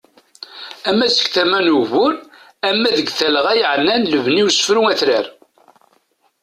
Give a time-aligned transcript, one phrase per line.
[0.89, 2.15] Ama seg tama n ugbur,
[2.69, 5.25] ama deg talɣa yaɛnan lebni usefru atrar.